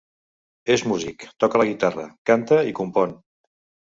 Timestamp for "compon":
2.81-3.15